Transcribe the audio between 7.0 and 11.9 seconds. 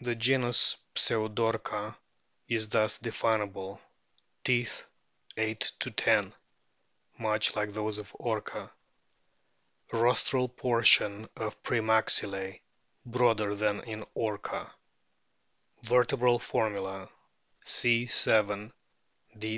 much like those of Orca. Rostral portion of pre